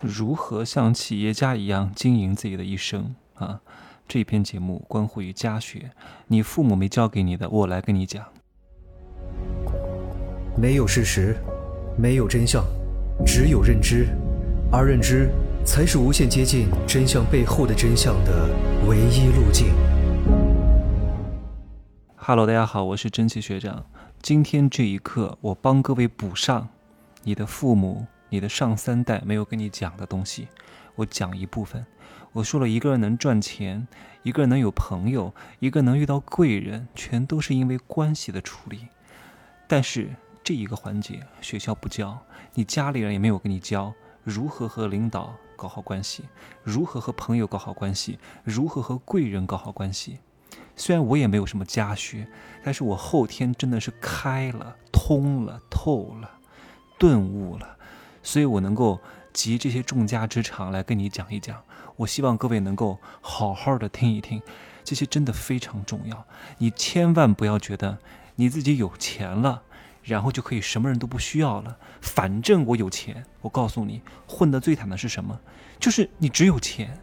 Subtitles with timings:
[0.00, 3.60] 如何像企业家一样经营自己的一生啊？
[4.06, 5.90] 这篇节目关乎于家学，
[6.26, 8.22] 你父母没教给你的，我来跟你讲。
[10.54, 11.36] 没有事实，
[11.96, 12.62] 没有真相，
[13.24, 14.08] 只有认知，
[14.70, 15.30] 而认知
[15.64, 18.50] 才是无限接近真相背后的真相的
[18.86, 19.68] 唯一路径。
[22.16, 23.86] Hello，大家好，我是真奇学长。
[24.20, 26.68] 今天这一刻，我帮各位补上
[27.22, 28.06] 你的父母。
[28.36, 30.48] 你的上三代没有跟你讲的东西，
[30.94, 31.86] 我讲一部分。
[32.32, 33.88] 我说了一个人能赚钱，
[34.24, 38.88] 一个人能有朋友，一个能遇到贵人，全都是因为关系的处理。
[39.66, 42.18] 但是这一个环节学校不教，
[42.52, 46.24] 你家里人也没有跟你教如何和领导搞好关系，
[46.62, 50.18] 如何和朋友搞好关系，如何和贵人搞好关系。
[50.76, 52.28] 虽然我也没有什么家学，
[52.62, 56.30] 但是我后天真的是开了、通了、透了、
[56.98, 57.72] 顿悟了。
[58.26, 59.00] 所以我能够
[59.32, 61.62] 集这些众家之长来跟你讲一讲，
[61.94, 64.42] 我希望各位能够好好的听一听，
[64.82, 66.26] 这些真的非常重要。
[66.58, 67.98] 你千万不要觉得
[68.34, 69.62] 你自己有钱了，
[70.02, 71.78] 然后就可以什么人都不需要了。
[72.00, 75.38] 反正我有钱，我告诉你，混得最惨的是什么？
[75.78, 76.98] 就是你只有钱，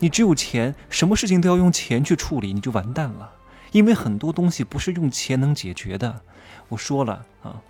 [0.00, 3.32] 你只有钱，什么事情都要用钱去处理，你就完蛋了。
[3.70, 6.22] 因为很多东西不是用钱能解决的。
[6.68, 7.62] 我说了啊，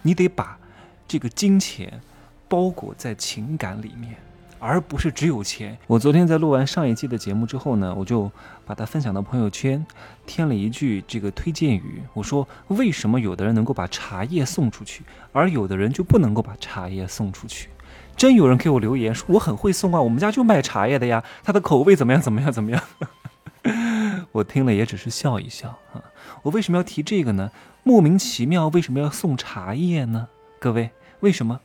[0.00, 0.58] 你得把
[1.06, 2.00] 这个金钱。
[2.48, 4.14] 包裹在情感里面，
[4.58, 5.76] 而不是只有钱。
[5.86, 8.30] 我昨天在录完上一季的节目之后呢，我就
[8.64, 9.84] 把它分享到朋友圈，
[10.26, 12.02] 添了一句这个推荐语。
[12.12, 17.68] 我说：为什么有的人能够把茶叶送出去，而有的人就不能够把茶叶送出去？
[18.16, 22.22] 真有人给我留言说我很会送啊，我们家就卖茶叶的呀，它的口味怎么样？
[22.22, 22.52] 怎么样？
[22.52, 22.80] 怎么样？
[24.30, 26.02] 我听了也只是笑一笑啊。
[26.42, 27.50] 我为什么要提这个呢？
[27.82, 30.28] 莫名其妙，为什么要送茶叶呢？
[30.58, 31.60] 各位，为什么？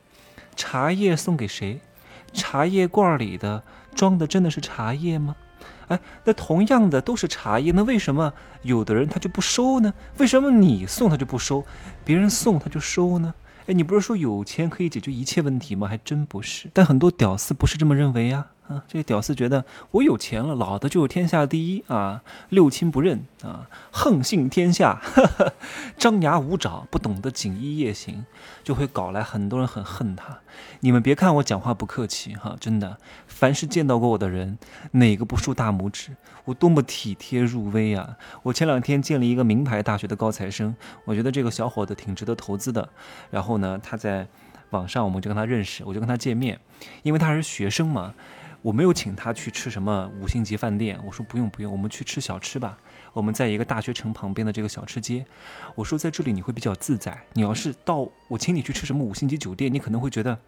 [0.56, 1.80] 茶叶送给谁？
[2.32, 3.62] 茶叶罐里的
[3.94, 5.34] 装的真的是茶叶吗？
[5.88, 9.92] 哎，那同样的都是茶叶，那为什么有的人他就不收呢？
[10.18, 11.64] 为什么你送他就不收，
[12.04, 13.34] 别人送他就收呢？
[13.66, 15.88] 哎，你不是说有钱可以解决一切问题吗？
[15.88, 16.70] 还真不是。
[16.72, 18.46] 但很多屌丝不是这么认为呀。
[18.70, 22.22] 啊，这些屌丝觉得我有钱了，老子就是天下第一啊！
[22.50, 25.02] 六亲不认啊，横行天下，
[25.98, 28.24] 张牙舞爪，不懂得锦衣夜行，
[28.62, 30.38] 就会搞来很多人很恨他。
[30.78, 34.56] 你们别看我讲话不客气哈，真的，凡是见到过我的人，
[34.92, 36.14] 哪个不竖大拇指？
[36.44, 38.16] 我多么体贴入微啊！
[38.44, 40.76] 我前两天见了一个名牌大学的高材生，
[41.06, 42.88] 我觉得这个小伙子挺值得投资的。
[43.32, 44.28] 然后呢，他在
[44.70, 46.60] 网上我们就跟他认识，我就跟他见面，
[47.02, 48.14] 因为他是学生嘛。
[48.62, 52.78] 我没有请他去吃什么五星级饭店，我说不用不用，我们去吃小吃吧。
[53.12, 55.24] 我们在一个大学城旁边的这个小吃街，
[55.74, 57.18] 我说在这里你会比较自在。
[57.32, 60.38] 你要是到我请你去吃什么五星级酒店，你可能会觉得，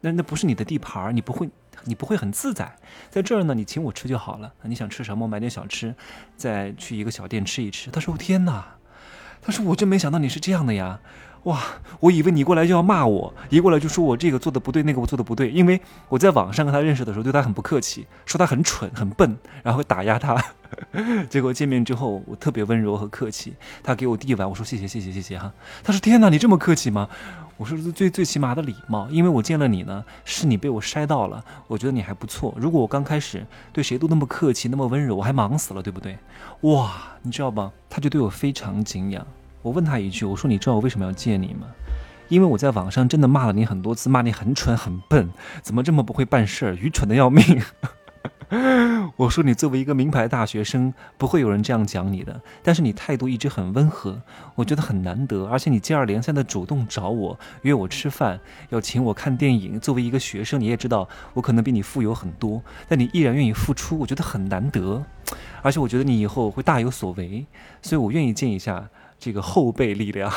[0.00, 1.48] 那那不是你的地盘，你不会
[1.84, 2.76] 你不会很自在。
[3.08, 4.52] 在这儿呢，你请我吃就好了。
[4.62, 5.94] 你想吃什么，买点小吃，
[6.36, 7.90] 再去一个小店吃一吃。
[7.90, 8.76] 他说天哪，
[9.44, 10.98] 他说我真没想到你是这样的呀。
[11.44, 11.60] 哇，
[12.00, 15.50] 我以为你过来就要骂我，一过来就说我这个做的不对，那个我做的不对。
[15.50, 15.78] 因为
[16.08, 20.42] 我在网上跟他认识的时候，对他很不客气，说他很蠢、很笨，然后打压他。
[21.28, 23.52] 结果见面之后，我特别温柔和客气。
[23.82, 25.52] 他给我递碗，我说谢谢谢谢谢谢哈。
[25.82, 27.10] 他说天哪，你这么客气吗？
[27.56, 32.52] 我说最最起码的礼貌，因为我见了你呢，是你被我筛到了，我觉得你还不错。
[32.56, 36.18] 如果我刚开始对谁都那么客气、那么温柔，我还忙死了，对不对？
[36.62, 36.92] 哇，
[37.22, 37.72] 你知道吗？
[37.88, 39.24] 他就对我非常敬仰。
[39.62, 41.68] 我问他一句，我说你知道我为什么要见你吗？
[42.28, 45.30] 因为我在网上真的骂了你很多次，骂你很蠢很笨，
[45.62, 47.62] 怎么这么不会办事儿，愚蠢的要命。
[49.16, 54.20] 我说你作为一个名牌大学生，不会有人这样讲你的，但是你态度一直很温和，
[54.54, 58.40] 我觉得很难得，而且你接二连三的主动找我约我吃饭，
[58.70, 59.78] 要请我看电影。
[59.78, 65.04] 作为一个学生，你也知道我可能比你富有很多，但你依然愿意付出，我觉得很难得，
[65.62, 67.46] 而且我觉得你以后会大有所为，
[67.82, 68.88] 所以我愿意见一下。
[69.16, 70.30] 这个后辈力量，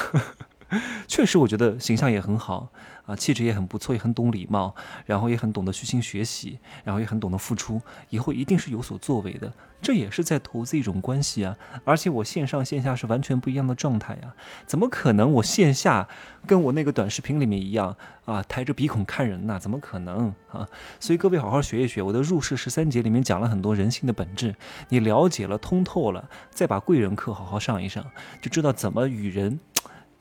[1.08, 2.70] 确实，我觉得形象也很好
[3.06, 9.52] 啊，气质也很不错，也很懂礼貌，然后也很懂得虚心学习，然后也很懂得付出，以后一定是有所作为的。
[9.80, 11.56] 这也是在投资一种关系啊，
[11.86, 14.34] 而且我线上线下是完全不一样的状态呀，
[14.66, 16.08] 怎么可能我线下
[16.48, 19.60] 跟我那个短视频里面一样啊，抬着鼻孔看人呐？
[19.60, 20.68] 怎么可能啊？
[21.00, 24.56] 所以各位好好学一学，我的入世十三节里面讲了很多人性的本质，
[24.90, 28.04] 你了解了通透了，再把贵人课好好上一上，
[28.42, 29.60] 就知道怎么与人。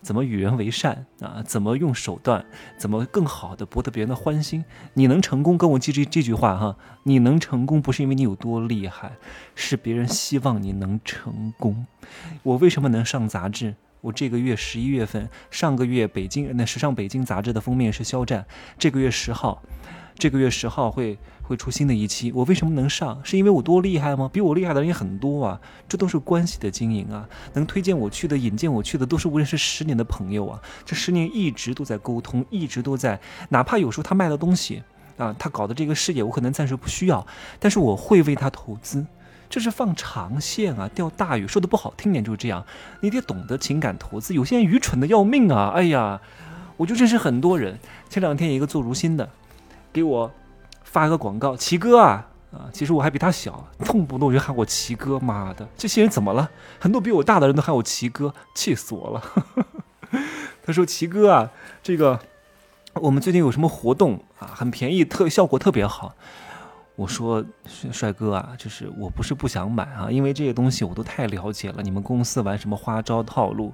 [0.06, 1.42] 怎么与人为善啊？
[1.44, 2.46] 怎么用手段？
[2.78, 4.64] 怎么更好的博得别人的欢心？
[4.94, 6.76] 你能成功，跟我记这这句话哈。
[7.02, 9.10] 你能成功，不是因为你有多厉害，
[9.56, 11.84] 是别人希望你能成功。
[12.44, 13.74] 我为什么能上杂志？
[14.00, 18.46] 我这个月十一月份，上个月北京那时尚北京杂志的封面是肖战，
[18.78, 19.60] 这个月十号，
[20.18, 23.20] 这个月十号会会出新的一期，我为什么能上？
[23.22, 24.28] 是因为我多厉害吗？
[24.32, 27.28] 比我厉害的人也很多啊，这都是关系的经营啊。
[27.52, 30.60] 能推荐我去的、引荐我去的，都是我认识十年的朋友啊。
[30.84, 33.20] 这十年一直都在沟通，一直都在，
[33.50, 34.82] 哪怕有时候他卖的东西
[35.18, 37.26] 啊，他搞的这个事业，我可能暂时不需要，
[37.60, 39.06] 但是我会为他投资。
[39.48, 41.46] 这是放长线啊，钓大鱼。
[41.46, 42.64] 说的不好听点就是这样，
[43.00, 44.34] 你得懂得情感投资。
[44.34, 45.70] 有些人愚蠢的要命啊！
[45.76, 46.20] 哎呀，
[46.76, 47.78] 我就认识很多人。
[48.08, 49.30] 前两天一个做如新的，
[49.96, 50.30] 给我
[50.84, 52.68] 发个广告，齐哥啊啊！
[52.70, 55.18] 其实我还比他小，动不动就喊我齐哥。
[55.18, 56.50] 妈的，这些人怎么了？
[56.78, 59.22] 很多比我大的人都喊我齐哥，气死我了。
[60.62, 61.50] 他说：“齐哥啊，
[61.82, 62.20] 这个
[62.92, 64.52] 我们最近有什么活动啊？
[64.54, 66.14] 很便宜，特效果特别好。”
[66.96, 67.44] 我说
[67.92, 71.82] 帅哥啊，就是我不是不想买啊，因为这些东西我都太了解了。
[71.82, 73.72] 你们公司玩什么花招套路，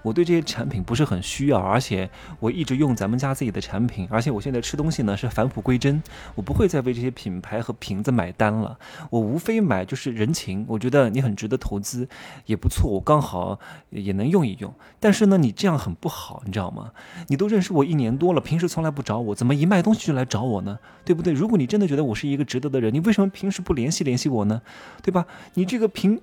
[0.00, 2.08] 我对这些产品不是很需要，而且
[2.40, 6.02] 我一直用咱们家自己的产品，而且我现在吃东西呢是返璞归真，
[6.34, 8.78] 我不会再为这些品牌和瓶子买单了。
[9.10, 12.08] 我无非买就是人情，我觉得你很值得投资，
[12.46, 13.60] 也不错，我刚好
[13.90, 14.74] 也能用一用。
[14.98, 16.92] 但是呢，你这样很不好，你知道吗？
[17.28, 20.78] 你都认识我一年多了，平时从来不找我，怎么一卖东西就来找我呢？
[21.04, 21.34] 对不对？
[21.34, 24.62] 如果你真的觉得我是一个值的人，你为什么平时不联系联系我呢？
[25.02, 25.26] 对吧？
[25.54, 26.20] 你这个平，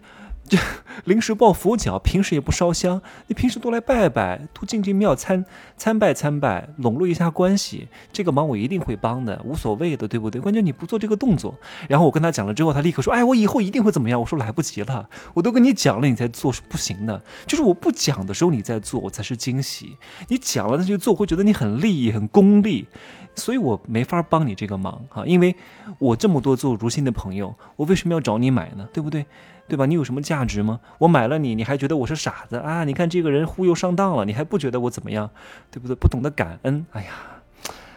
[0.50, 0.58] 这
[1.06, 5.46] 临时抱佛脚，平时也不烧香，你平时多来拜拜，多进进庙参
[5.78, 10.42] 参拜参拜，笼络一下关系，这个忙我一定会帮的，无所谓的，对不对？
[10.42, 11.56] 关键你不做这个动作，
[11.88, 17.22] 然后我跟他讲了之后，他立刻说：“哎，我以后一定会怎么样？”我说：“来不及了，我都跟你讲了，你再做是不行的。
[17.48, 19.96] 就是我不讲的时候你在做我才是惊喜，
[20.28, 22.88] 你讲了他就做，会觉得你很利益、很功利。”
[23.36, 25.56] 所以我没法帮你这个忙哈，因为
[25.98, 28.86] 我这么多做如新的朋友，我为什么要找你买呢？
[28.92, 29.26] 对不对？
[29.70, 29.86] 对吧？
[29.86, 30.82] 你有什么价值吗？
[30.98, 32.84] 我买了你，你还觉得我是傻子啊？
[32.84, 35.30] 你看这个人忽悠上当了，你还不觉得我怎么样？
[35.72, 35.96] 对不对？
[35.96, 37.12] 不懂得感恩，哎呀，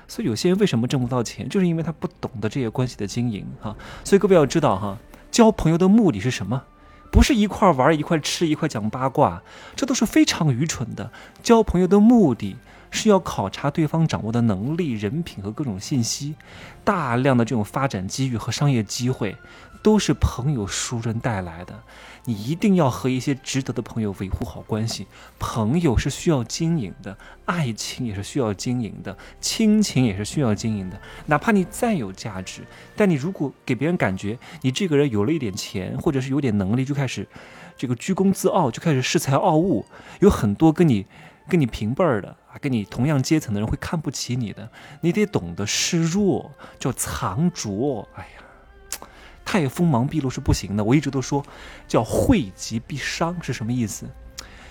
[0.06, 3.74] 所以有些人为什么挣不到钱，就是因为他不懂得这些关系的经营哈。
[4.04, 4.98] 所以各位要知道哈，
[5.30, 6.62] 交朋友的目的是什么？
[7.10, 9.42] 不是一块玩、一块吃、一块讲八卦，
[9.74, 11.10] 这都是非常愚蠢的。
[11.42, 12.56] 交朋友的目的。
[12.94, 16.34] 是要考察对方掌握的能力、人品和各种信息，
[16.84, 19.34] 大量的这种发展机遇和商业机会，
[19.82, 21.82] 都是朋友熟人带来的。
[22.24, 25.08] 你一定要和一些值得的朋友维护好关系。
[25.38, 31.00] 朋友是需要经营的，爱情也是需要经营的，亲情也是需要经营的。
[31.26, 32.62] 哪怕你再有价值，
[32.94, 37.26] 但你如果给别人感觉你这个人有了一点钱，或者是有点能力，就开始
[37.76, 39.84] 这个居功自傲，就开始恃才傲物，
[40.20, 41.06] 有很多跟你。
[41.48, 44.70] 跟你平辈儿的啊，跟你同样阶层的人会看不起你的，
[45.00, 48.08] 你得懂得示弱，叫藏拙。
[48.14, 48.41] 哎呀，
[49.44, 50.82] 太锋芒毕露是不行的。
[50.84, 51.44] 我一直都说，
[51.86, 54.06] 叫惠及必伤是什么意思？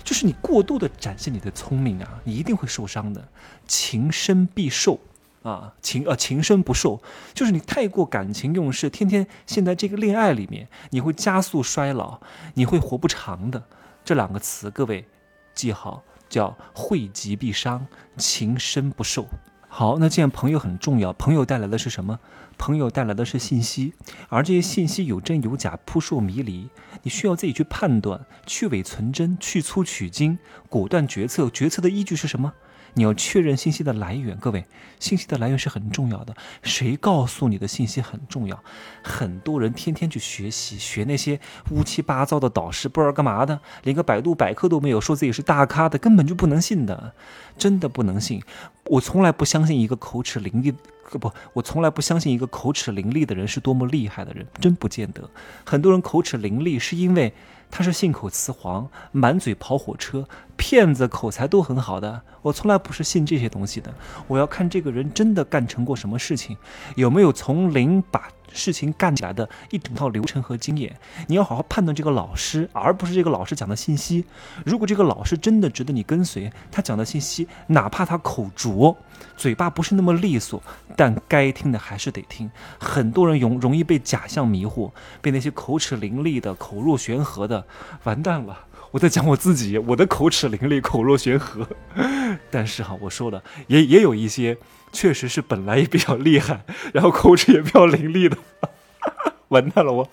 [0.03, 3.27] 就是你过度的展现你的聪明啊，你一定会受伤的。
[3.67, 4.99] 情深必寿
[5.43, 7.01] 啊，情呃情深不寿，
[7.33, 12.19] 就是你太过感情用事，天天陷在这个恋爱里面，你会加速衰老，
[12.55, 13.63] 你会活不长的。
[14.03, 15.07] 这两个词，各位
[15.53, 16.03] 记好。
[16.31, 17.85] 叫惠及必伤，
[18.15, 19.27] 情深不寿。
[19.73, 22.19] 好，那既然朋友很重要，朋友带来的是什么？
[22.57, 23.93] 朋友带来的是信息，
[24.27, 26.67] 而这些信息有真有假，扑朔迷离，
[27.03, 30.37] 你需要自己去判断，去伪存真，去粗取精，
[30.67, 31.49] 果断决策。
[31.49, 32.51] 决策的依据是什么？
[32.95, 34.65] 你要确认信息的来源，各位，
[34.99, 36.35] 信息的来源是很重要的。
[36.61, 38.61] 谁告诉你的信息很重要？
[39.01, 47.13] 很多人天天去学习，学那些乌七八糟的导师，不知道干嘛的，连个百度百科都没有，说自己是大咖的，根本就不能信的，
[47.57, 48.43] 真的不能信。
[48.91, 50.73] 我从来不相信一个口齿伶俐，
[51.17, 55.29] 不，我从来不相信一个口齿伶俐的人是多么厉害的人，真不见得。
[55.65, 57.33] 很多人口齿伶俐是因为。
[57.73, 62.21] 他是信口雌黄，满嘴跑火车，骗子口才都很好的。
[62.41, 63.93] 我从来不是信这些东西的，
[64.27, 66.57] 我要看这个人真的干成过什么事情，
[66.97, 70.97] 有没有从零把事情干起来的一整套流程和经验。
[71.27, 74.25] 你要好好判断这个老师，而不是这个老师讲的信息。
[74.65, 78.95] 如果这个老师真的值得你跟随，他讲的信息，哪怕他口拙，
[79.35, 80.61] 嘴巴不是那么利索，
[80.95, 82.49] 但该听的还是得听。
[82.79, 84.91] 很多人容容易被假象迷惑，
[85.21, 87.65] 被那些口齿伶俐的、口若悬河的，
[88.03, 88.65] 完蛋了。
[88.91, 91.67] 我在讲我自己，我的口齿伶俐，口若悬河。
[92.51, 94.57] 但是哈，我说的，也也有一些，
[94.91, 98.37] 确实是本来也比较厉害，然后口齿也比较伶俐的。
[99.47, 100.07] 完蛋了，我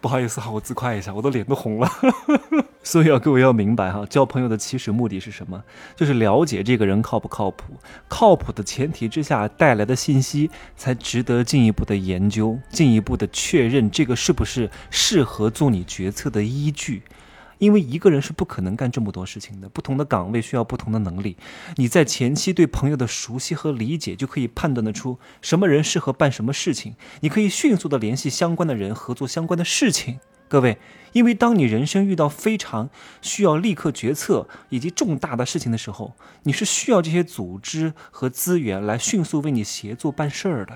[0.00, 1.88] 不好意思哈，我自夸一下，我的脸都红了。
[2.84, 5.60] 所以啊，各位要明白哈，交朋友的起始目的是什么？
[5.96, 7.74] 就是了解这个人靠不靠谱。
[8.06, 17.02] 靠谱的前提之下带来的信息，才值得进一步的研究，进一步的确认这个是不是适合做你决策的依据。
[17.58, 21.36] 因为一个人是不可能干这么多事情的，不同的岗位需要不同的能力。
[21.76, 26.94] 你在前期对朋友的熟悉和理解，就可以判断得出什么人适合办什么事情。
[27.20, 30.20] 你可以迅速的联系相关的人，合作相关的事情。
[30.48, 30.78] 各位，
[31.12, 32.88] 因为当你人生遇到非常
[33.20, 40.74] 需要立刻决策以及重大的事情的时候，你是需要这些组织和资源来迅速为你协作办事儿的。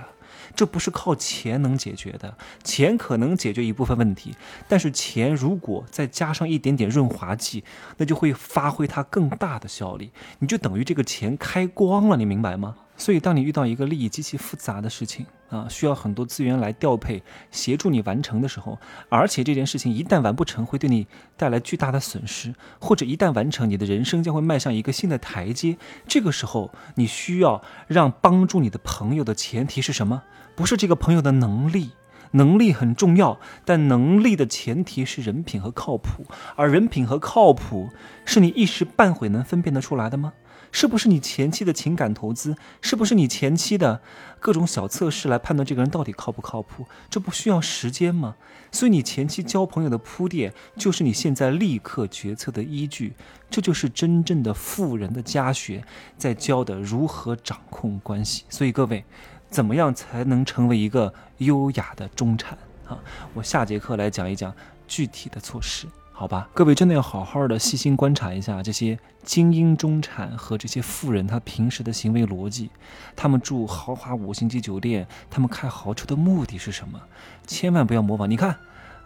[0.57, 4.35] 这不是靠钱能解决的，钱可能解决一部分问题，
[4.67, 7.63] 但是钱如果再加上一点点润滑剂，
[7.99, 10.11] 那就会发挥它更大的效力，
[10.41, 12.75] 你就等于这个钱开光了，你明白吗？
[13.01, 18.79] 所以，当你遇到一个利益极其复杂的事情啊，需要很多资源来调配协助你完成的时候，
[19.09, 25.79] 而且这件事情一旦完不成，会对你带来巨大的损失，或者一旦完成，你的人生将会迈向一个新的台阶。
[26.07, 30.23] 这个时候，你需要让帮助你的朋友的前提是什么？
[30.55, 31.93] 不是这个朋友的能力，
[32.33, 37.89] 能力很重要，但能力的前提是人品和靠谱，而人品和靠谱
[38.27, 40.35] 是你一时半会能分辨得出来的吗？
[40.73, 42.57] 是不是你前期的情感投资？
[42.81, 44.01] 是不是你前期的
[44.39, 46.87] 各种小测试来判断这个人到底靠不靠谱？
[47.09, 48.37] 这不需要时间吗？
[48.73, 53.15] 所以你前期交朋友的铺垫，就是你现在立刻决策的依据。
[53.51, 55.85] 这就是真正的富人的家学，
[56.17, 58.45] 在教的如何掌控关系。
[58.49, 59.05] 所以各位，
[59.49, 62.97] 怎么样才能成为一个优雅的中产啊？
[63.35, 64.55] 我下节课来讲一讲
[64.87, 65.89] 具体的措施。
[66.21, 72.69] 好吧，各位真的要好好的细心观察一下这些精英中产和这些富人他平时的行为逻辑，
[73.17, 77.01] 他们住豪华五星级酒店，他们开豪车的目的是什么？
[77.47, 78.29] 千万不要模仿。
[78.29, 78.55] 你看，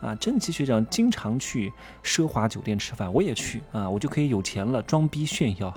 [0.00, 5.72] 啊，正奇学长经常去奢华酒店吃饭，我也去啊，我就可以有钱了，装逼炫耀。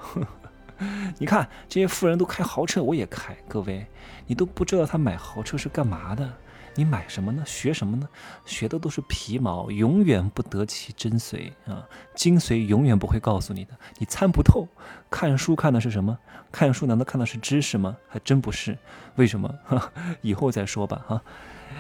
[1.20, 3.38] 你看这些富人都开豪车，我也开。
[3.48, 3.86] 各位，
[4.26, 6.34] 你都不知道他买豪车是干嘛的。
[6.78, 7.44] 你买什么呢？
[7.44, 8.08] 学什么呢？
[8.46, 11.84] 学的都是皮毛，永远不得其真髓啊！
[12.14, 14.68] 精髓永远不会告诉你的，你参不透。
[15.10, 16.16] 看书看的是什么？
[16.52, 17.98] 看书难道看的是知识吗？
[18.08, 18.78] 还真不是。
[19.16, 19.52] 为什么？
[20.22, 21.04] 以后再说吧。
[21.08, 21.22] 哈，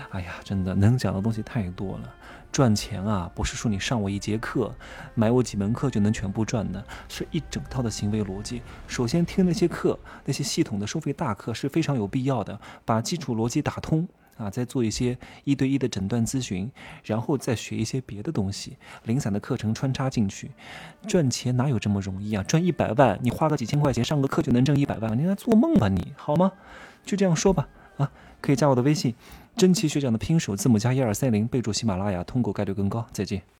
[0.09, 2.15] 哎呀，真的能讲的东西太多了。
[2.51, 4.73] 赚钱啊，不是说你上我一节课，
[5.13, 8.63] 买我几门课就能全部赚的，是一整套的行为逻辑。
[8.87, 14.07] 首先听那些课，那些系统的收费大课是非常有必要的，把基础逻辑打通。
[14.37, 16.71] 啊，再做一些一对一的诊断咨询，
[17.03, 20.51] 然后再学一些别的东西，零散的课程穿插进去，
[21.07, 22.43] 赚钱哪有这么容易啊？
[22.43, 25.17] 赚一百万，你花个几千块钱上个课就能挣一百万？
[25.17, 26.13] 你在做梦吧你？
[26.15, 26.51] 好吗？
[27.05, 27.67] 就这样说吧。
[27.97, 29.15] 啊，可以加我的微信，
[29.55, 33.07] 真奇学长的拼手字母加一二三零，备注喜马拉雅，通过概率更高。
[33.11, 33.56] 再见。